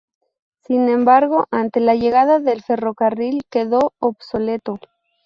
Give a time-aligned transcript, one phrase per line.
[0.63, 4.79] Sin embargo, ante la llegada del ferrocarril, quedó obsoleto.